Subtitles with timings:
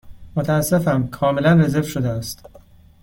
[0.35, 2.47] متأسفم، کاملا رزرو شده است.